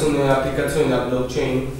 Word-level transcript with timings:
sono 0.00 0.24
le 0.24 0.30
applicazioni 0.30 0.88
della 0.88 1.02
blockchain? 1.02 1.78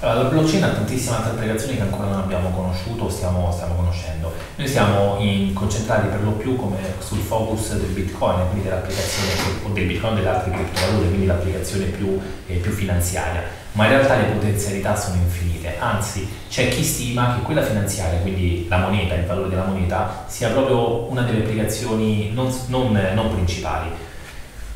Allora, 0.00 0.22
la 0.22 0.28
blockchain 0.28 0.64
ha 0.64 0.68
tantissime 0.70 1.16
altre 1.16 1.30
applicazioni 1.30 1.76
che 1.76 1.82
ancora 1.82 2.08
non 2.08 2.20
abbiamo 2.20 2.48
conosciuto 2.50 3.04
o 3.04 3.10
stiamo, 3.10 3.48
stiamo, 3.52 3.74
conoscendo. 3.74 4.32
Noi 4.56 4.66
siamo 4.66 5.16
in, 5.20 5.52
concentrati 5.52 6.08
per 6.08 6.20
lo 6.22 6.32
più 6.32 6.58
sul 6.98 7.18
focus 7.18 7.74
del 7.74 7.90
bitcoin, 7.90 8.48
quindi 8.48 8.64
dell'applicazione 8.64 9.28
o 9.64 9.68
del 9.68 9.84
bitcoin 9.84 10.12
o 10.12 10.16
delle 10.16 10.28
altre 10.28 10.50
criptovalute, 10.50 11.08
quindi 11.08 11.26
l'applicazione 11.26 11.84
più, 11.84 12.18
eh, 12.46 12.54
più 12.56 12.72
finanziaria. 12.72 13.42
Ma 13.72 13.84
in 13.84 13.90
realtà 13.90 14.16
le 14.16 14.32
potenzialità 14.32 14.96
sono 14.96 15.16
infinite, 15.22 15.76
anzi 15.78 16.28
c'è 16.48 16.68
chi 16.70 16.82
stima 16.82 17.36
che 17.36 17.42
quella 17.42 17.62
finanziaria, 17.62 18.18
quindi 18.18 18.66
la 18.68 18.78
moneta, 18.78 19.14
il 19.14 19.26
valore 19.26 19.48
della 19.48 19.64
moneta, 19.64 20.24
sia 20.26 20.48
proprio 20.48 21.08
una 21.08 21.22
delle 21.22 21.42
applicazioni 21.42 22.32
non, 22.32 22.52
non, 22.66 22.90
non 23.14 23.32
principali 23.32 24.08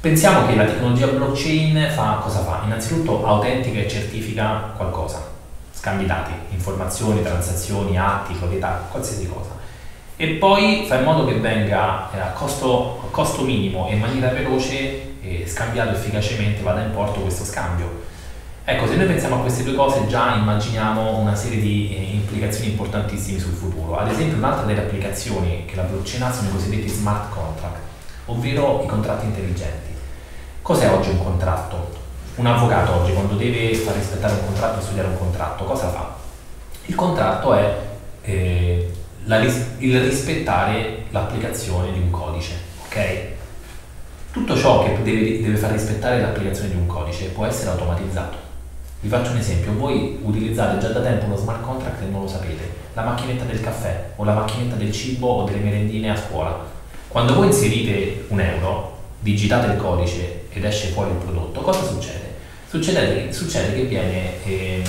Pensiamo 0.04 0.46
che 0.46 0.54
la 0.54 0.66
tecnologia 0.66 1.06
blockchain 1.06 1.88
fa 1.94 2.18
cosa 2.20 2.40
fa? 2.40 2.60
Innanzitutto 2.66 3.24
autentica 3.24 3.78
e 3.78 3.88
certifica 3.88 4.74
qualcosa, 4.76 5.26
scambi 5.72 6.04
dati, 6.04 6.30
informazioni, 6.50 7.22
transazioni, 7.22 7.96
atti, 7.96 8.34
proprietà, 8.34 8.86
qualsiasi 8.90 9.26
cosa. 9.26 9.52
E 10.16 10.26
poi 10.32 10.84
fa 10.86 10.96
in 10.96 11.04
modo 11.04 11.24
che 11.24 11.36
venga 11.36 12.10
eh, 12.12 12.20
a, 12.20 12.32
costo, 12.32 13.00
a 13.02 13.10
costo 13.10 13.44
minimo 13.44 13.88
e 13.88 13.94
in 13.94 14.00
maniera 14.00 14.28
veloce 14.28 15.14
scambiato 15.46 15.92
efficacemente, 15.92 16.60
vada 16.60 16.82
in 16.82 16.92
porto 16.92 17.20
questo 17.20 17.44
scambio. 17.44 18.02
Ecco, 18.62 18.86
se 18.86 18.96
noi 18.96 19.06
pensiamo 19.06 19.36
a 19.36 19.38
queste 19.38 19.62
due 19.62 19.74
cose 19.74 20.06
già 20.06 20.34
immaginiamo 20.34 21.16
una 21.16 21.34
serie 21.34 21.62
di 21.62 21.96
eh, 21.96 22.14
implicazioni 22.14 22.72
importantissime 22.72 23.38
sul 23.38 23.54
futuro. 23.54 23.96
Ad 23.96 24.10
esempio 24.10 24.36
un'altra 24.36 24.66
delle 24.66 24.80
applicazioni 24.80 25.64
che 25.64 25.76
la 25.76 25.84
blockchain 25.84 26.24
ha 26.24 26.30
sono 26.30 26.50
i 26.50 26.52
cosiddetti 26.52 26.88
smart 26.88 27.32
contract, 27.32 27.78
ovvero 28.26 28.82
i 28.84 28.86
contratti 28.86 29.24
intelligenti. 29.24 29.92
Cos'è 30.64 30.90
oggi 30.90 31.10
un 31.10 31.22
contratto? 31.22 31.90
Un 32.36 32.46
avvocato 32.46 33.02
oggi 33.02 33.12
quando 33.12 33.34
deve 33.34 33.74
far 33.74 33.96
rispettare 33.96 34.32
un 34.32 34.46
contratto, 34.46 34.80
studiare 34.80 35.08
un 35.08 35.18
contratto, 35.18 35.64
cosa 35.64 35.90
fa? 35.90 36.14
Il 36.86 36.94
contratto 36.94 37.52
è 37.52 37.78
eh, 38.22 38.90
la, 39.24 39.40
il 39.40 40.00
rispettare 40.00 41.04
l'applicazione 41.10 41.92
di 41.92 41.98
un 41.98 42.10
codice, 42.10 42.54
ok? 42.86 43.26
Tutto 44.30 44.56
ciò 44.56 44.84
che 44.84 45.02
deve, 45.02 45.42
deve 45.42 45.56
far 45.58 45.70
rispettare 45.70 46.22
l'applicazione 46.22 46.70
di 46.70 46.76
un 46.76 46.86
codice 46.86 47.26
può 47.26 47.44
essere 47.44 47.68
automatizzato. 47.68 48.38
Vi 49.00 49.08
faccio 49.10 49.32
un 49.32 49.36
esempio, 49.36 49.74
voi 49.74 50.18
utilizzate 50.22 50.78
già 50.78 50.88
da 50.88 51.02
tempo 51.02 51.26
uno 51.26 51.36
smart 51.36 51.60
contract 51.60 52.00
e 52.00 52.06
non 52.06 52.22
lo 52.22 52.26
sapete, 52.26 52.70
la 52.94 53.02
macchinetta 53.02 53.44
del 53.44 53.60
caffè 53.60 54.12
o 54.16 54.24
la 54.24 54.32
macchinetta 54.32 54.76
del 54.76 54.92
cibo 54.92 55.28
o 55.28 55.44
delle 55.44 55.58
merendine 55.58 56.10
a 56.10 56.16
scuola. 56.16 56.58
Quando 57.08 57.34
voi 57.34 57.48
inserite 57.48 58.24
un 58.28 58.40
euro, 58.40 58.93
digitate 59.24 59.72
il 59.72 59.78
codice 59.78 60.42
ed 60.50 60.64
esce 60.64 60.88
fuori 60.88 61.10
il 61.10 61.16
prodotto, 61.16 61.62
cosa 61.62 61.82
succede? 61.82 62.34
Succede, 62.68 63.32
succede 63.32 63.74
che 63.74 63.82
viene 63.84 64.44
eh, 64.44 64.82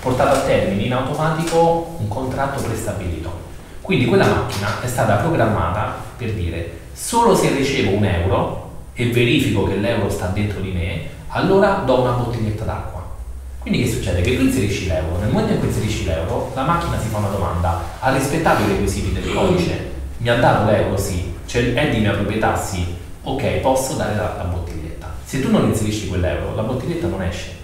portato 0.00 0.36
a 0.36 0.40
termine 0.40 0.84
in 0.84 0.92
automatico 0.94 1.96
un 1.98 2.08
contratto 2.08 2.62
prestabilito. 2.62 3.50
Quindi 3.82 4.06
quella 4.06 4.26
macchina 4.26 4.80
è 4.80 4.86
stata 4.86 5.16
programmata 5.16 5.96
per 6.16 6.32
dire 6.32 6.78
solo 6.94 7.36
se 7.36 7.50
ricevo 7.50 7.90
un 7.90 8.04
euro 8.04 8.70
e 8.94 9.10
verifico 9.10 9.64
che 9.64 9.76
l'euro 9.76 10.08
sta 10.08 10.28
dentro 10.28 10.60
di 10.60 10.70
me, 10.70 11.00
allora 11.28 11.82
do 11.84 12.00
una 12.00 12.12
bottiglietta 12.12 12.64
d'acqua. 12.64 13.02
Quindi 13.58 13.82
che 13.82 13.90
succede? 13.90 14.22
Che 14.22 14.34
tu 14.34 14.44
inserisci 14.44 14.86
l'euro, 14.86 15.18
nel 15.18 15.28
momento 15.28 15.52
in 15.52 15.58
cui 15.58 15.68
inserisci 15.68 16.04
l'euro, 16.04 16.52
la 16.54 16.62
macchina 16.62 16.98
si 16.98 17.08
fa 17.08 17.18
una 17.18 17.28
domanda, 17.28 17.82
ha 17.98 18.12
rispettato 18.12 18.62
i 18.62 18.68
requisiti 18.68 19.12
del 19.12 19.30
codice? 19.30 19.90
Mi 20.18 20.30
ha 20.30 20.36
dato 20.36 20.70
l'euro? 20.70 20.96
Sì. 20.96 21.34
Cioè, 21.44 21.74
è 21.74 21.90
di 21.90 21.98
mia 21.98 22.12
proprietà? 22.12 22.56
Sì. 22.56 23.00
Ok, 23.24 23.44
posso 23.60 23.94
dare 23.94 24.16
la, 24.16 24.34
la 24.36 24.44
bottiglietta 24.44 24.72
se 25.32 25.40
tu 25.40 25.50
non 25.50 25.64
inserisci 25.64 26.08
quell'euro, 26.08 26.54
la 26.54 26.60
bottiglietta 26.60 27.06
non 27.06 27.22
esce. 27.22 27.56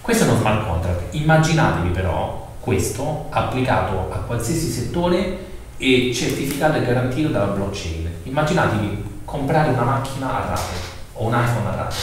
Questo 0.00 0.24
è 0.24 0.26
uno 0.28 0.40
smart 0.40 0.66
contract. 0.66 1.14
Immaginatevi 1.14 1.90
però 1.90 2.48
questo 2.58 3.26
applicato 3.30 4.10
a 4.10 4.16
qualsiasi 4.26 4.68
settore 4.68 5.38
e 5.76 6.10
certificato 6.12 6.78
e 6.78 6.84
garantito 6.84 7.28
dalla 7.28 7.52
blockchain. 7.52 8.10
Immaginatevi 8.24 9.20
comprare 9.24 9.70
una 9.70 9.84
macchina 9.84 10.34
a 10.34 10.48
rate 10.48 10.74
o 11.12 11.26
un 11.26 11.32
iPhone 11.34 11.68
a 11.68 11.76
rate. 11.76 11.94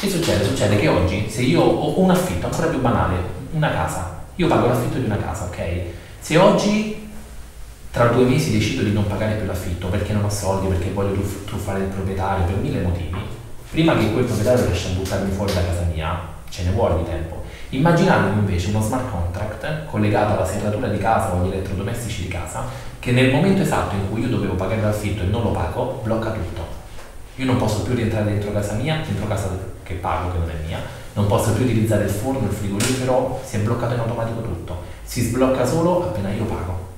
Che 0.00 0.10
succede? 0.10 0.44
Succede 0.44 0.80
che 0.80 0.88
oggi 0.88 1.30
se 1.30 1.42
io 1.42 1.60
ho 1.60 2.00
un 2.00 2.10
affitto, 2.10 2.46
ancora 2.46 2.66
più 2.66 2.80
banale, 2.80 3.14
una 3.52 3.70
casa, 3.70 4.24
io 4.34 4.48
pago 4.48 4.66
l'affitto 4.66 4.98
di 4.98 5.04
una 5.04 5.18
casa, 5.18 5.44
ok? 5.44 5.82
Se 6.18 6.36
oggi 6.38 7.03
tra 7.94 8.06
due 8.06 8.24
mesi 8.24 8.50
decido 8.50 8.82
di 8.82 8.92
non 8.92 9.06
pagare 9.06 9.36
più 9.36 9.46
l'affitto 9.46 9.86
perché 9.86 10.12
non 10.12 10.24
ho 10.24 10.28
soldi, 10.28 10.66
perché 10.66 10.90
voglio 10.90 11.12
truffare 11.46 11.78
il 11.78 11.84
proprietario 11.84 12.44
per 12.44 12.56
mille 12.56 12.80
motivi, 12.80 13.20
prima 13.70 13.96
che 13.96 14.10
quel 14.12 14.24
proprietario 14.24 14.66
riesca 14.66 14.88
a 14.88 14.92
buttarmi 14.94 15.30
fuori 15.30 15.54
da 15.54 15.64
casa 15.64 15.86
mia, 15.94 16.20
ce 16.48 16.64
ne 16.64 16.72
vuole 16.72 16.96
di 16.96 17.04
tempo. 17.04 17.44
Immaginatevi 17.68 18.36
invece 18.36 18.70
uno 18.70 18.80
smart 18.80 19.08
contract 19.08 19.84
collegato 19.86 20.32
alla 20.32 20.44
serratura 20.44 20.88
di 20.88 20.98
casa 20.98 21.34
o 21.34 21.40
agli 21.40 21.52
elettrodomestici 21.52 22.22
di 22.22 22.28
casa 22.28 22.64
che 22.98 23.12
nel 23.12 23.30
momento 23.30 23.62
esatto 23.62 23.94
in 23.94 24.10
cui 24.10 24.22
io 24.22 24.28
dovevo 24.28 24.54
pagare 24.54 24.80
l'affitto 24.80 25.22
e 25.22 25.26
non 25.26 25.44
lo 25.44 25.52
pago, 25.52 26.00
blocca 26.02 26.32
tutto. 26.32 26.66
Io 27.36 27.44
non 27.44 27.58
posso 27.58 27.82
più 27.82 27.94
rientrare 27.94 28.24
dentro 28.24 28.50
casa 28.50 28.72
mia, 28.72 29.02
dentro 29.06 29.28
casa 29.28 29.56
che 29.84 29.94
pago, 29.94 30.32
che 30.32 30.38
non 30.38 30.50
è 30.50 30.66
mia, 30.66 30.78
non 31.12 31.28
posso 31.28 31.52
più 31.52 31.64
utilizzare 31.64 32.02
il 32.02 32.10
forno, 32.10 32.48
il 32.48 32.54
frigorifero, 32.56 33.40
si 33.44 33.54
è 33.54 33.60
bloccato 33.60 33.94
in 33.94 34.00
automatico 34.00 34.42
tutto. 34.42 34.82
Si 35.04 35.20
sblocca 35.20 35.64
solo 35.64 36.08
appena 36.08 36.32
io 36.32 36.44
pago, 36.44 36.93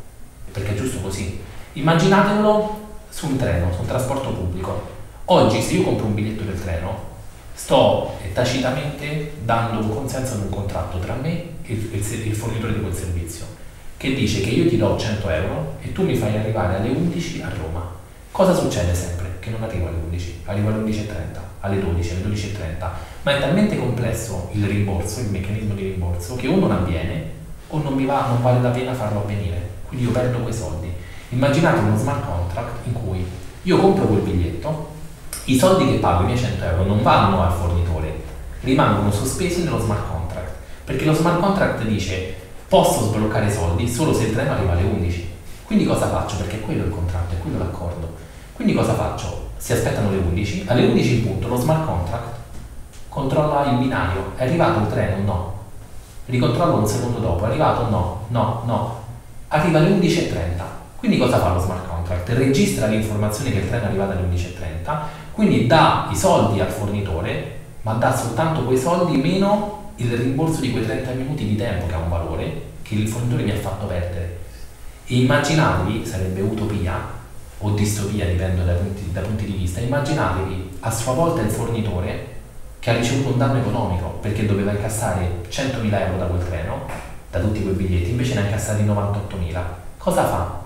perché 0.56 0.72
è 0.72 0.76
giusto 0.76 1.00
così. 1.00 1.38
Immaginatelo 1.74 2.84
su 3.10 3.26
un 3.26 3.36
treno, 3.36 3.72
su 3.72 3.80
un 3.80 3.86
trasporto 3.86 4.30
pubblico 4.30 4.94
Oggi 5.28 5.60
se 5.60 5.74
io 5.74 5.82
compro 5.82 6.06
un 6.06 6.14
biglietto 6.14 6.44
del 6.44 6.62
treno, 6.62 6.96
sto 7.52 8.12
tacitamente 8.32 9.32
dando 9.42 9.80
un 9.80 9.92
consenso 9.92 10.34
ad 10.34 10.42
un 10.42 10.50
contratto 10.50 11.00
tra 11.00 11.14
me 11.20 11.32
e 11.62 11.72
il, 11.72 11.94
il, 11.94 12.26
il, 12.28 12.34
fornitore 12.34 12.74
di 12.74 12.80
quel 12.80 12.94
servizio, 12.94 13.44
che 13.96 14.14
dice 14.14 14.40
che 14.40 14.50
io 14.50 14.68
ti 14.68 14.76
do 14.76 14.96
100 14.96 15.28
euro 15.28 15.78
e 15.80 15.90
tu 15.90 16.04
mi 16.04 16.14
fai 16.14 16.36
arrivare 16.36 16.76
alle 16.76 16.90
11 16.90 17.42
a 17.42 17.48
Roma. 17.60 17.90
Cosa 18.30 18.54
succede 18.54 18.94
sempre? 18.94 19.38
Che 19.40 19.50
non 19.50 19.64
arrivo 19.64 19.88
alle 19.88 19.96
11, 20.04 20.42
arrivo 20.44 20.68
alle 20.68 20.92
11.30, 20.92 21.06
alle 21.58 21.80
12, 21.80 22.10
alle 22.10 22.34
12.30, 22.34 22.88
ma 23.22 23.36
è 23.36 23.40
talmente 23.40 23.76
complesso 23.76 24.50
il 24.52 24.64
rimborso, 24.64 25.18
il 25.18 25.30
meccanismo 25.30 25.74
di 25.74 25.88
rimborso, 25.88 26.36
che 26.36 26.46
o 26.46 26.54
non 26.54 26.70
avviene 26.70 27.30
o 27.66 27.82
non 27.82 28.06
va, 28.06 28.26
non 28.28 28.42
vale 28.42 28.60
la 28.60 28.70
pena 28.70 28.94
farlo 28.94 29.22
avvenire, 29.22 29.65
quindi 29.88 30.06
io 30.06 30.12
perdo 30.12 30.38
quei 30.38 30.52
soldi. 30.54 30.92
Immaginate 31.30 31.80
uno 31.80 31.96
smart 31.96 32.24
contract 32.24 32.86
in 32.86 32.92
cui 32.92 33.26
io 33.62 33.78
compro 33.78 34.06
quel 34.06 34.20
biglietto, 34.20 34.94
i 35.44 35.58
soldi 35.58 35.86
che 35.86 35.98
pago, 35.98 36.22
i 36.22 36.26
miei 36.26 36.38
100 36.38 36.64
euro, 36.64 36.84
non 36.84 37.02
vanno 37.02 37.42
al 37.42 37.52
fornitore, 37.52 38.22
rimangono 38.60 39.10
sospesi 39.10 39.62
nello 39.62 39.80
smart 39.80 40.08
contract, 40.10 40.52
perché 40.84 41.04
lo 41.04 41.14
smart 41.14 41.40
contract 41.40 41.82
dice 41.84 42.34
posso 42.68 43.04
sbloccare 43.04 43.52
soldi 43.52 43.88
solo 43.88 44.12
se 44.12 44.24
il 44.24 44.34
treno 44.34 44.52
arriva 44.52 44.72
alle 44.72 44.82
11. 44.82 45.34
Quindi 45.64 45.84
cosa 45.84 46.08
faccio? 46.08 46.36
Perché 46.36 46.60
quello 46.60 46.82
è 46.82 46.86
il 46.86 46.92
contratto, 46.92 47.34
è 47.34 47.38
quello 47.38 47.58
l'accordo. 47.58 48.14
Quindi 48.52 48.74
cosa 48.74 48.94
faccio? 48.94 49.50
Si 49.56 49.72
aspettano 49.72 50.10
le 50.10 50.18
11, 50.18 50.64
alle 50.66 50.86
11 50.86 51.14
in 51.14 51.26
punto 51.26 51.48
lo 51.48 51.56
smart 51.56 51.84
contract 51.84 52.36
controlla 53.16 53.64
il 53.70 53.78
binario, 53.78 54.32
è 54.36 54.44
arrivato 54.44 54.80
il 54.80 54.88
treno? 54.88 55.22
No. 55.24 55.54
Ricontrollo 56.26 56.76
un 56.76 56.86
secondo 56.86 57.18
dopo, 57.18 57.44
è 57.44 57.48
arrivato? 57.48 57.88
No, 57.88 58.26
no, 58.28 58.62
no. 58.66 59.04
Arriva 59.48 59.78
alle 59.78 59.90
11.30. 59.90 60.62
Quindi 60.96 61.18
cosa 61.18 61.38
fa 61.38 61.52
lo 61.52 61.60
smart 61.60 61.86
contract? 61.88 62.28
Registra 62.30 62.86
l'informazione 62.86 63.52
che 63.52 63.58
il 63.58 63.68
treno 63.68 63.84
è 63.84 63.86
arrivato 63.86 64.12
alle 64.12 64.28
11.30 64.28 65.24
quindi 65.36 65.66
dà 65.66 66.08
i 66.10 66.16
soldi 66.16 66.60
al 66.60 66.70
fornitore, 66.70 67.58
ma 67.82 67.92
dà 67.92 68.16
soltanto 68.16 68.64
quei 68.64 68.78
soldi 68.78 69.18
meno 69.18 69.92
il 69.96 70.16
rimborso 70.16 70.62
di 70.62 70.72
quei 70.72 70.86
30 70.86 71.10
minuti 71.10 71.46
di 71.46 71.56
tempo 71.56 71.86
che 71.86 71.92
ha 71.92 71.98
un 71.98 72.08
valore 72.08 72.62
che 72.80 72.94
il 72.94 73.06
fornitore 73.06 73.42
mi 73.42 73.50
ha 73.50 73.56
fatto 73.56 73.84
perdere. 73.84 74.38
E 75.06 75.16
immaginatevi, 75.16 76.06
sarebbe 76.06 76.40
utopia 76.40 76.98
o 77.58 77.70
distopia, 77.72 78.24
dipende 78.24 78.64
da 78.64 78.72
punti, 78.72 79.12
da 79.12 79.20
punti 79.20 79.44
di 79.44 79.52
vista, 79.52 79.80
immaginatevi 79.80 80.78
a 80.80 80.90
sua 80.90 81.12
volta 81.12 81.42
il 81.42 81.50
fornitore 81.50 82.28
che 82.78 82.88
ha 82.88 82.96
ricevuto 82.96 83.32
un 83.32 83.38
danno 83.38 83.58
economico 83.58 84.18
perché 84.22 84.46
doveva 84.46 84.70
incassare 84.70 85.42
100.000 85.50 86.00
euro 86.00 86.16
da 86.16 86.24
quel 86.24 86.46
treno, 86.46 86.86
da 87.36 87.44
tutti 87.44 87.62
quei 87.62 87.74
biglietti, 87.74 88.10
invece 88.10 88.34
ne 88.34 88.40
ha 88.40 88.44
incassati 88.44 88.82
98.000. 88.84 89.60
Cosa 89.98 90.24
fa? 90.24 90.64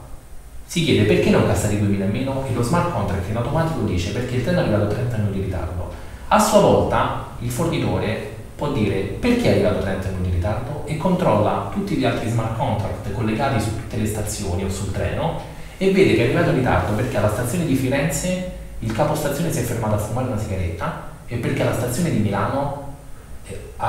si 0.70 0.84
chiede 0.84 1.02
perché 1.02 1.30
non 1.30 1.48
cassare 1.48 1.72
i 1.72 1.78
2000 1.80 2.04
in 2.04 2.10
meno 2.12 2.44
e 2.48 2.54
lo 2.54 2.62
smart 2.62 2.92
contract 2.92 3.28
in 3.28 3.34
automatico 3.34 3.80
dice 3.80 4.12
perché 4.12 4.36
il 4.36 4.44
treno 4.44 4.60
è 4.60 4.62
arrivato 4.62 4.86
30 4.86 5.16
minuti 5.16 5.38
di 5.38 5.44
ritardo. 5.46 5.90
A 6.28 6.38
sua 6.38 6.60
volta 6.60 7.26
il 7.40 7.50
fornitore 7.50 8.34
può 8.54 8.70
dire 8.70 9.00
perché 9.00 9.46
è 9.46 9.50
arrivato 9.50 9.80
30 9.80 10.08
minuti 10.10 10.30
di 10.30 10.36
ritardo 10.36 10.82
e 10.86 10.96
controlla 10.96 11.70
tutti 11.72 11.96
gli 11.96 12.04
altri 12.04 12.30
smart 12.30 12.56
contract 12.56 13.12
collegati 13.12 13.60
su 13.60 13.74
tutte 13.74 13.96
le 13.96 14.06
stazioni 14.06 14.62
o 14.62 14.70
sul 14.70 14.92
treno 14.92 15.40
e 15.76 15.90
vede 15.90 16.14
che 16.14 16.20
è 16.20 16.24
arrivato 16.26 16.50
in 16.50 16.58
ritardo 16.58 16.92
perché 16.92 17.16
alla 17.16 17.32
stazione 17.32 17.66
di 17.66 17.74
Firenze 17.74 18.52
il 18.78 18.92
capostazione 18.92 19.52
si 19.52 19.58
è 19.58 19.62
fermato 19.62 19.94
a 19.94 19.98
fumare 19.98 20.28
una 20.28 20.38
sigaretta 20.38 21.08
e 21.26 21.34
perché 21.38 21.62
alla 21.62 21.74
stazione 21.74 22.12
di 22.12 22.18
Milano 22.18 22.79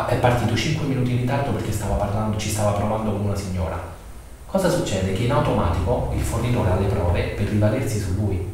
è 0.07 0.15
partito 0.17 0.55
5 0.55 0.85
minuti 0.87 1.11
in 1.11 1.17
ritardo 1.17 1.51
perché 1.51 1.71
stava 1.71 1.95
parlando, 1.95 2.37
ci 2.37 2.49
stava 2.49 2.71
provando 2.71 3.11
con 3.11 3.21
una 3.21 3.35
signora. 3.35 3.79
Cosa 4.45 4.69
succede? 4.69 5.13
Che 5.13 5.23
in 5.23 5.31
automatico 5.31 6.11
il 6.15 6.21
fornitore 6.21 6.71
ha 6.71 6.79
le 6.79 6.87
prove 6.87 7.21
per 7.37 7.47
rivalersi 7.47 7.99
su 7.99 8.15
lui. 8.15 8.45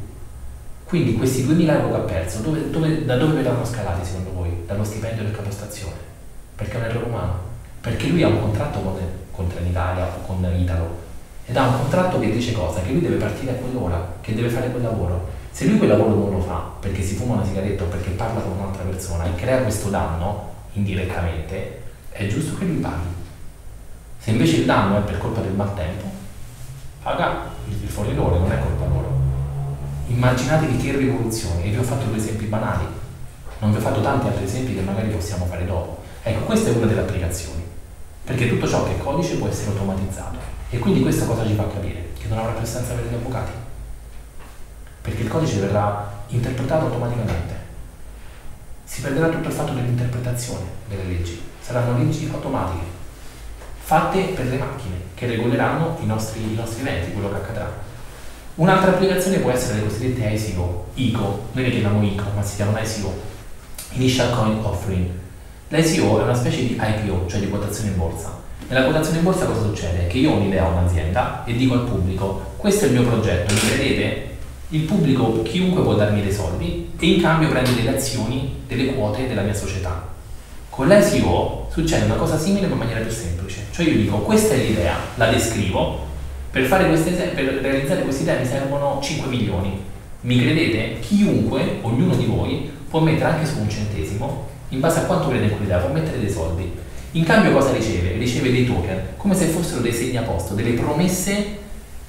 Quindi 0.86 1.16
questi 1.16 1.44
2.000 1.44 1.70
euro 1.70 1.90
che 1.90 1.96
ha 1.96 2.00
perso, 2.00 2.40
dove, 2.40 2.70
dove, 2.70 3.06
da 3.06 3.18
dove 3.18 3.42
verranno 3.42 3.66
scalati 3.66 4.06
secondo 4.06 4.32
voi? 4.32 4.64
Dallo 4.66 4.84
stipendio 4.84 5.24
del 5.24 5.36
capostazione? 5.36 5.96
Perché 6.56 6.74
è 6.74 6.78
un 6.78 6.84
errore 6.84 7.06
umano? 7.06 7.34
Perché 7.82 8.08
lui 8.08 8.24
ha 8.24 8.28
un 8.28 8.40
contratto 8.40 8.80
con, 8.80 8.94
con 9.32 9.48
Trenitalia 9.48 10.06
o 10.06 10.26
con 10.26 10.46
Italo 10.56 11.06
ed 11.46 11.56
ha 11.56 11.68
un 11.68 11.78
contratto 11.78 12.20
che 12.20 12.32
dice 12.32 12.52
cosa? 12.52 12.82
Che 12.82 12.92
lui 12.92 13.02
deve 13.02 13.16
partire 13.16 13.52
a 13.52 13.56
quell'ora, 13.56 14.16
che 14.22 14.36
deve 14.36 14.50
fare 14.50 14.70
quel 14.70 14.84
lavoro. 14.84 15.28
Se 15.52 15.66
lui 15.66 15.78
quel 15.78 15.90
lavoro 15.90 16.14
non 16.14 16.32
lo 16.32 16.42
fa 16.42 16.72
perché 16.80 17.02
si 17.02 17.16
fuma 17.16 17.36
una 17.36 17.46
sigaretta 17.46 17.84
o 17.84 17.88
perché 17.88 18.12
parla 18.12 18.42
con 18.42 18.58
un'altra 18.58 18.84
persona 18.84 19.26
e 19.26 19.36
crea 19.36 19.62
questo 19.62 19.90
danno 19.90 20.56
indirettamente, 20.74 21.82
è 22.10 22.28
giusto 22.28 22.58
che 22.58 22.66
lui 22.66 22.78
paghi. 22.78 23.16
Se 24.20 24.32
invece 24.32 24.58
il 24.58 24.66
danno 24.66 24.98
è 24.98 25.02
per 25.02 25.18
colpa 25.18 25.42
del 25.42 25.54
maltempo, 25.54 26.10
paga 27.02 27.52
il 27.68 27.88
fornitore, 27.88 28.40
non 28.40 28.52
è 28.52 28.60
colpa 28.60 28.86
loro. 28.86 29.20
Immaginatevi 30.08 30.78
che 30.78 30.98
rivoluzione, 30.98 31.64
e 31.64 31.70
vi 31.70 31.78
ho 31.78 31.84
fatto 31.84 32.06
due 32.06 32.18
esempi 32.18 32.46
banali, 32.46 32.86
non 33.60 33.72
vi 33.72 33.78
ho 33.78 33.82
fatto 33.82 34.02
tanti 34.02 34.28
altri 34.28 34.46
esempi 34.46 34.76
che 34.76 34.82
magari 34.82 35.10
possiamo 35.10 35.46
fare 35.46 35.66
dopo. 35.66 36.04
Ecco, 36.24 36.46
questa 36.46 36.70
è 36.70 36.74
una 36.76 36.86
delle 36.86 37.02
applicazioni, 37.02 37.64
perché 38.24 38.50
tutto 38.50 38.68
ciò 38.68 38.84
che 38.86 38.96
è 38.96 38.98
codice 38.98 39.38
può 39.38 39.48
essere 39.48 39.72
automatizzato. 39.72 40.38
E 40.70 40.80
quindi 40.80 41.02
questo 41.02 41.26
cosa 41.26 41.46
ci 41.46 41.54
fa 41.54 41.68
capire? 41.68 42.10
Che 42.20 42.28
non 42.28 42.40
avrà 42.40 42.52
più 42.52 42.66
senso 42.66 42.92
avere 42.92 43.08
gli 43.10 43.14
avvocati. 43.14 43.52
Perché 45.02 45.22
il 45.22 45.30
codice 45.30 45.60
verrà 45.60 46.12
interpretato 46.28 46.86
automaticamente. 46.86 47.57
Si 48.98 49.04
perderà 49.04 49.28
tutto 49.28 49.50
il 49.50 49.54
fatto 49.54 49.74
dell'interpretazione 49.74 50.66
delle 50.90 51.04
leggi. 51.04 51.40
Saranno 51.62 52.00
leggi 52.00 52.28
automatiche, 52.34 52.86
fatte 53.78 54.20
per 54.34 54.48
le 54.48 54.58
macchine, 54.58 54.96
che 55.14 55.28
regoleranno 55.28 56.00
i 56.02 56.08
nostri, 56.08 56.42
i 56.42 56.56
nostri 56.56 56.82
eventi, 56.82 57.12
quello 57.12 57.30
che 57.30 57.36
accadrà. 57.36 57.72
Un'altra 58.56 58.94
applicazione 58.94 59.38
può 59.38 59.52
essere 59.52 59.82
le 59.82 59.84
cosiddette 59.84 60.28
ICO, 60.28 60.88
ICO, 60.96 61.50
noi 61.52 61.64
le 61.66 61.70
chiamiamo 61.70 62.04
ICO, 62.04 62.24
ma 62.34 62.42
si 62.42 62.56
chiamano 62.56 62.80
ICO, 62.80 63.14
Initial 63.92 64.36
Coin 64.36 64.58
Offering. 64.64 65.10
L'ICO 65.68 66.20
è 66.20 66.24
una 66.24 66.34
specie 66.34 66.62
di 66.62 66.82
IPO, 66.82 67.28
cioè 67.28 67.40
di 67.40 67.50
quotazione 67.50 67.92
in 67.92 67.98
borsa. 67.98 68.36
Nella 68.68 68.86
quotazione 68.86 69.20
in 69.20 69.26
borsa 69.26 69.46
cosa 69.46 69.62
succede? 69.62 70.08
Che 70.08 70.18
io 70.18 70.32
ho 70.32 70.38
un'idea 70.38 70.66
a 70.66 70.70
un'azienda 70.70 71.44
e 71.46 71.56
dico 71.56 71.76
al 71.76 71.84
pubblico, 71.84 72.54
questo 72.58 72.86
è 72.86 72.88
il 72.88 72.94
mio 72.94 73.04
progetto, 73.04 73.54
mi 73.54 73.60
credete? 73.60 74.27
Il 74.70 74.82
pubblico, 74.82 75.44
chiunque 75.44 75.82
può 75.82 75.96
darmi 75.96 76.22
dei 76.22 76.34
soldi 76.34 76.90
e 77.00 77.08
in 77.08 77.22
cambio 77.22 77.48
prende 77.48 77.74
delle 77.74 77.96
azioni, 77.96 78.64
delle 78.68 78.96
quote 78.96 79.26
della 79.26 79.44
mia 79.44 79.54
società. 79.54 80.06
Con 80.70 80.90
l'ICO 80.90 81.70
succede 81.72 82.04
una 82.04 82.16
cosa 82.16 82.38
simile 82.38 82.68
ma 82.68 82.74
in 82.74 82.80
maniera 82.80 83.00
più 83.00 83.10
semplice. 83.10 83.68
Cioè 83.72 83.86
io 83.86 83.96
dico, 83.96 84.18
questa 84.18 84.56
è 84.56 84.58
l'idea, 84.58 84.98
la 85.16 85.30
descrivo, 85.30 86.06
per, 86.52 86.68
queste, 86.68 87.12
per 87.12 87.46
realizzare 87.62 88.02
questa 88.02 88.24
idea 88.24 88.40
mi 88.40 88.46
servono 88.46 89.00
5 89.02 89.30
milioni. 89.30 89.82
Mi 90.22 90.42
credete? 90.42 91.00
Chiunque, 91.00 91.80
ognuno 91.84 92.16
di 92.16 92.26
voi, 92.26 92.70
può 92.90 93.00
mettere 93.00 93.30
anche 93.30 93.46
su 93.46 93.60
un 93.62 93.70
centesimo, 93.70 94.50
in 94.70 94.82
base 94.82 95.00
a 95.00 95.04
quanto 95.04 95.30
crede 95.30 95.46
in 95.46 95.52
quell'idea, 95.52 95.78
può 95.78 95.94
mettere 95.94 96.20
dei 96.20 96.30
soldi. 96.30 96.70
In 97.12 97.24
cambio 97.24 97.54
cosa 97.54 97.72
riceve? 97.72 98.18
Riceve 98.18 98.52
dei 98.52 98.66
token, 98.66 99.02
come 99.16 99.34
se 99.34 99.46
fossero 99.46 99.80
dei 99.80 99.94
segni 99.94 100.18
a 100.18 100.24
posto, 100.24 100.56
delle 100.56 100.72
promesse 100.72 101.66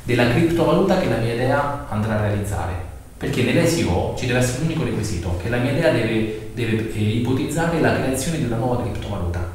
della 0.09 0.31
criptovaluta 0.31 0.99
che 0.99 1.07
la 1.07 1.19
mia 1.19 1.35
idea 1.35 1.85
andrà 1.91 2.15
a 2.19 2.23
realizzare. 2.23 2.73
Perché 3.19 3.43
nell'SEO 3.43 4.15
ci 4.17 4.25
deve 4.25 4.39
essere 4.39 4.61
un 4.61 4.65
unico 4.65 4.85
requisito, 4.85 5.39
che 5.43 5.51
la 5.51 5.59
mia 5.59 5.73
idea 5.73 5.93
deve, 5.93 6.53
deve 6.55 6.91
eh, 6.95 6.99
ipotizzare 6.99 7.79
la 7.79 7.93
creazione 7.93 8.39
di 8.39 8.45
una 8.45 8.57
nuova 8.57 8.81
criptovaluta. 8.81 9.47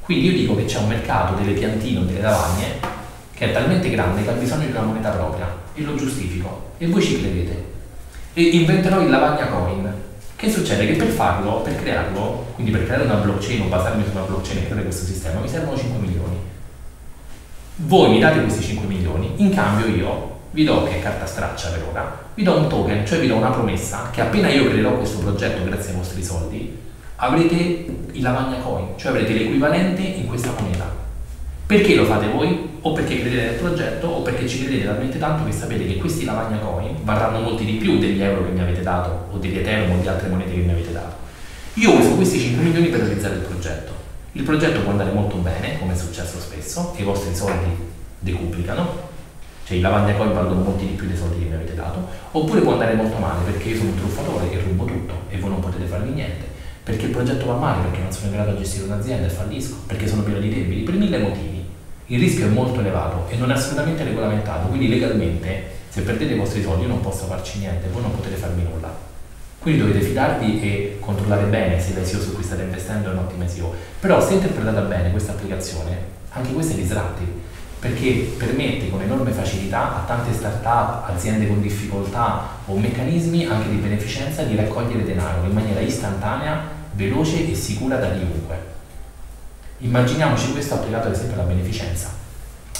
Quindi 0.00 0.26
io 0.26 0.32
dico 0.32 0.56
che 0.56 0.64
c'è 0.64 0.78
un 0.78 0.88
mercato 0.88 1.34
delle 1.36 1.52
piantine 1.52 2.00
o 2.00 2.02
delle 2.02 2.20
lavagne 2.20 2.80
che 3.32 3.50
è 3.50 3.52
talmente 3.52 3.88
grande 3.90 4.24
che 4.24 4.30
ha 4.30 4.32
bisogno 4.32 4.66
di 4.66 4.72
una 4.72 4.82
moneta 4.82 5.10
propria 5.10 5.46
e 5.74 5.82
lo 5.82 5.94
giustifico 5.94 6.72
e 6.78 6.86
voi 6.88 7.02
ci 7.02 7.20
credete 7.20 7.64
e 8.34 8.42
inventerò 8.42 9.00
il 9.00 9.10
lavagna 9.10 9.46
coin 9.46 9.92
che 10.36 10.50
succede? 10.50 10.86
Che 10.86 10.94
per 10.94 11.08
farlo, 11.08 11.60
per 11.62 11.76
crearlo, 11.76 12.46
quindi 12.54 12.70
per 12.70 12.84
creare 12.84 13.04
una 13.04 13.14
blockchain 13.14 13.62
o 13.62 13.68
basarmi 13.68 14.04
su 14.04 14.10
una 14.10 14.26
blockchain 14.26 14.58
e 14.58 14.64
creare 14.66 14.82
questo 14.82 15.06
sistema 15.06 15.40
mi 15.40 15.48
servono 15.48 15.76
5 15.76 15.98
milioni 15.98 16.33
voi 17.76 18.10
mi 18.10 18.20
date 18.20 18.42
questi 18.42 18.62
5 18.62 18.86
milioni 18.86 19.32
in 19.36 19.52
cambio 19.52 19.86
io 19.86 20.32
vi 20.50 20.64
do 20.64 20.84
che 20.84 20.98
è 20.98 21.02
carta 21.02 21.26
straccia 21.26 21.70
per 21.70 21.84
ora 21.90 22.22
vi 22.34 22.42
do 22.42 22.56
un 22.56 22.68
token, 22.68 23.06
cioè 23.06 23.18
vi 23.18 23.26
do 23.26 23.36
una 23.36 23.50
promessa 23.50 24.10
che 24.10 24.20
appena 24.20 24.48
io 24.48 24.68
creerò 24.68 24.96
questo 24.96 25.18
progetto 25.18 25.64
grazie 25.64 25.90
ai 25.90 25.96
vostri 25.96 26.22
soldi 26.22 26.82
avrete 27.16 27.54
il 27.54 28.22
lavagna 28.22 28.58
coin, 28.58 28.88
cioè 28.96 29.10
avrete 29.10 29.32
l'equivalente 29.32 30.02
in 30.02 30.26
questa 30.26 30.52
moneta 30.58 31.02
perché 31.66 31.94
lo 31.94 32.04
fate 32.04 32.28
voi? 32.28 32.72
O 32.82 32.92
perché 32.92 33.20
credete 33.20 33.42
nel 33.42 33.54
progetto 33.54 34.06
o 34.06 34.20
perché 34.20 34.46
ci 34.46 34.64
credete 34.64 34.84
talmente 34.84 35.18
tanto 35.18 35.44
che 35.44 35.52
sapete 35.52 35.86
che 35.86 35.96
questi 35.96 36.26
lavagna 36.26 36.58
coin 36.58 36.94
varranno 37.02 37.40
molti 37.40 37.64
di 37.64 37.72
più 37.72 37.98
degli 37.98 38.20
euro 38.20 38.44
che 38.44 38.50
mi 38.50 38.60
avete 38.60 38.82
dato 38.82 39.28
o 39.32 39.38
degli 39.38 39.56
Ethereum 39.56 39.98
o 39.98 40.00
di 40.02 40.06
altre 40.06 40.28
monete 40.28 40.52
che 40.52 40.60
mi 40.60 40.72
avete 40.72 40.92
dato. 40.92 41.16
Io 41.74 41.98
uso 41.98 42.16
questi 42.16 42.38
5 42.38 42.62
milioni 42.62 42.88
per 42.88 43.00
realizzare 43.00 43.36
il 43.36 43.40
progetto. 43.40 44.03
Il 44.36 44.42
progetto 44.42 44.80
può 44.80 44.90
andare 44.90 45.12
molto 45.12 45.36
bene, 45.36 45.78
come 45.78 45.92
è 45.92 45.96
successo 45.96 46.40
spesso, 46.40 46.92
e 46.96 47.02
i 47.02 47.04
vostri 47.04 47.32
soldi 47.34 47.70
decuplicano, 48.18 49.12
cioè 49.64 49.76
i 49.76 49.80
lavagna 49.80 50.12
coin 50.14 50.32
valgono 50.32 50.60
molti 50.60 50.86
di 50.86 50.94
più 50.94 51.06
dei 51.06 51.16
soldi 51.16 51.38
che 51.38 51.44
mi 51.44 51.54
avete 51.54 51.76
dato, 51.76 52.04
oppure 52.32 52.60
può 52.60 52.72
andare 52.72 52.94
molto 52.94 53.16
male 53.18 53.44
perché 53.44 53.68
io 53.68 53.76
sono 53.76 53.90
un 53.90 53.96
truffatore 53.96 54.50
e 54.50 54.60
rubo 54.60 54.86
tutto 54.86 55.14
e 55.28 55.38
voi 55.38 55.50
non 55.50 55.60
potete 55.60 55.84
farmi 55.84 56.10
niente 56.10 56.52
perché 56.82 57.06
il 57.06 57.12
progetto 57.12 57.46
va 57.46 57.54
male, 57.54 57.82
perché 57.84 58.00
non 58.00 58.12
sono 58.12 58.26
in 58.26 58.32
grado 58.32 58.50
di 58.50 58.58
gestire 58.58 58.84
un'azienda 58.84 59.26
e 59.26 59.30
fallisco, 59.30 59.76
perché 59.86 60.06
sono 60.06 60.22
pieno 60.22 60.38
di 60.38 60.50
debiti, 60.50 60.82
per 60.82 60.94
mille 60.94 61.18
motivi. 61.18 61.64
Il 62.06 62.18
rischio 62.18 62.46
è 62.46 62.50
molto 62.50 62.80
elevato 62.80 63.26
e 63.30 63.36
non 63.36 63.50
è 63.50 63.54
assolutamente 63.54 64.04
regolamentato, 64.04 64.66
quindi 64.66 64.88
legalmente 64.88 65.70
se 65.88 66.02
perdete 66.02 66.34
i 66.34 66.36
vostri 66.36 66.60
soldi 66.60 66.82
io 66.82 66.88
non 66.88 67.00
posso 67.00 67.24
farci 67.24 67.60
niente, 67.60 67.88
voi 67.88 68.02
non 68.02 68.14
potete 68.14 68.34
farmi 68.34 68.64
nulla. 68.64 69.13
Quindi 69.64 69.80
dovete 69.80 70.04
fidarvi 70.04 70.60
e 70.60 70.98
controllare 71.00 71.44
bene 71.44 71.80
se 71.80 71.98
l'SEO 71.98 72.20
su 72.20 72.34
cui 72.34 72.44
state 72.44 72.64
investendo 72.64 73.08
è 73.08 73.12
un'ottima 73.14 73.48
SEO. 73.48 73.74
Però 73.98 74.20
se 74.20 74.34
interpretata 74.34 74.82
bene 74.82 75.10
questa 75.10 75.32
applicazione, 75.32 75.96
anche 76.32 76.52
questa 76.52 76.74
è 76.74 76.76
disruptive, 76.76 77.32
perché 77.78 78.34
permette 78.36 78.90
con 78.90 79.00
enorme 79.00 79.30
facilità 79.30 79.96
a 79.96 80.04
tante 80.06 80.34
start-up, 80.34 81.08
aziende 81.08 81.46
con 81.46 81.62
difficoltà 81.62 82.46
o 82.66 82.76
meccanismi 82.76 83.46
anche 83.46 83.70
di 83.70 83.76
beneficenza 83.76 84.42
di 84.42 84.54
raccogliere 84.54 85.02
denaro 85.02 85.46
in 85.46 85.52
maniera 85.54 85.80
istantanea, 85.80 86.60
veloce 86.92 87.50
e 87.50 87.54
sicura 87.54 87.96
da 87.96 88.10
chiunque. 88.10 88.72
Immaginiamoci 89.78 90.52
questo 90.52 90.74
applicato 90.74 91.06
ad 91.06 91.14
esempio 91.14 91.40
alla 91.40 91.48
beneficenza. 91.48 92.23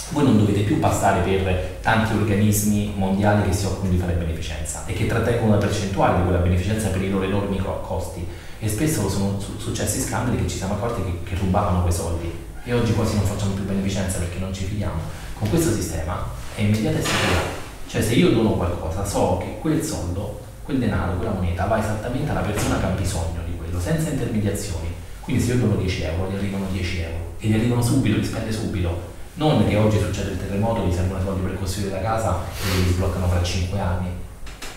Voi 0.09 0.23
non 0.23 0.37
dovete 0.37 0.61
più 0.61 0.79
passare 0.79 1.21
per 1.21 1.79
tanti 1.81 2.13
organismi 2.13 2.93
mondiali 2.95 3.49
che 3.49 3.53
si 3.53 3.65
occupano 3.65 3.89
di 3.89 3.97
fare 3.97 4.13
beneficenza 4.13 4.83
e 4.85 4.93
che 4.93 5.07
trattengono 5.07 5.47
una 5.47 5.57
percentuale 5.57 6.17
di 6.17 6.23
quella 6.23 6.37
beneficenza 6.39 6.89
per 6.89 7.01
i 7.01 7.09
loro 7.09 7.25
enormi 7.25 7.59
costi 7.81 8.25
e 8.59 8.69
spesso 8.69 9.09
sono 9.09 9.39
successi 9.57 9.99
scandali 9.99 10.37
che 10.37 10.47
ci 10.47 10.57
siamo 10.57 10.75
accorti 10.75 11.01
che, 11.03 11.29
che 11.31 11.39
rubavano 11.39 11.81
quei 11.81 11.93
soldi 11.93 12.31
e 12.63 12.73
oggi 12.73 12.93
quasi 12.93 13.15
non 13.15 13.25
facciamo 13.25 13.53
più 13.53 13.63
beneficenza 13.63 14.19
perché 14.19 14.39
non 14.39 14.53
ci 14.53 14.65
fidiamo, 14.65 14.99
con 15.37 15.49
questo 15.49 15.71
sistema 15.71 16.23
è 16.55 16.61
immediata 16.61 16.97
e 16.97 17.01
sicura. 17.01 17.63
Cioè 17.87 18.01
se 18.01 18.13
io 18.13 18.31
dono 18.31 18.51
qualcosa 18.51 19.05
so 19.05 19.37
che 19.37 19.57
quel 19.59 19.83
soldo, 19.83 20.41
quel 20.63 20.79
denaro, 20.79 21.15
quella 21.15 21.31
moneta 21.31 21.65
va 21.65 21.79
esattamente 21.79 22.29
alla 22.29 22.41
persona 22.41 22.79
che 22.79 22.85
ha 22.85 22.89
bisogno 22.89 23.41
di 23.45 23.55
quello, 23.57 23.79
senza 23.79 24.09
intermediazioni. 24.09 24.93
Quindi 25.21 25.43
se 25.43 25.53
io 25.53 25.59
dono 25.59 25.75
10 25.75 26.03
euro, 26.03 26.29
gli 26.29 26.35
arrivano 26.35 26.65
10 26.71 26.99
euro 27.01 27.33
e 27.39 27.47
gli 27.47 27.53
arrivano 27.53 27.81
subito, 27.81 28.17
li 28.17 28.25
spende 28.25 28.51
subito. 28.51 29.13
Non 29.37 29.67
che 29.67 29.75
oggi 29.75 29.99
succede 29.99 30.31
il 30.31 30.37
terremoto, 30.37 30.85
gli 30.85 30.93
servono 30.93 31.21
soldi 31.21 31.41
per 31.41 31.59
costruire 31.59 31.91
la 31.91 32.01
casa 32.01 32.39
e 32.63 32.77
li 32.77 32.93
sbloccano 32.93 33.27
fra 33.27 33.43
5 33.43 33.77
anni, 33.77 34.07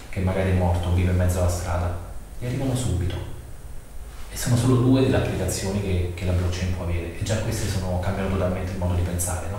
che 0.09 0.19
magari 0.19 0.51
è 0.51 0.55
morto, 0.55 0.93
vive 0.95 1.13
in 1.13 1.17
mezzo 1.17 1.39
alla 1.39 1.49
strada. 1.49 1.97
Gli 2.41 2.47
arrivano 2.47 2.75
subito 2.75 3.15
e 4.33 4.37
sono 4.37 4.57
solo 4.57 4.77
due 4.79 5.03
delle 5.03 5.17
applicazioni 5.17 5.81
che, 5.81 6.13
che 6.17 6.25
la 6.25 6.33
blockchain 6.33 6.75
può 6.75 6.87
avere 6.87 7.17
e 7.21 7.23
già 7.23 7.37
queste 7.37 7.69
sono, 7.69 8.01
cambiano 8.01 8.31
totalmente 8.31 8.73
il 8.73 8.79
modo 8.79 8.95
di 8.95 9.03
pensare, 9.03 9.47
no? 9.49 9.59